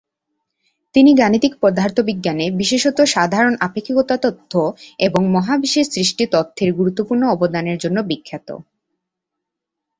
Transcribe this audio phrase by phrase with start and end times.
[0.95, 4.53] তিনি গাণিতিক পদার্থবিজ্ঞানে, বিশেষত সাধারণ আপেক্ষিকতা তত্ত্ব
[4.99, 8.47] এবং মহাবিশ্ব-সৃষ্টি তত্ত্বে গুরুত্বপূর্ণ অবদানের জন্যে বিখ্যাত।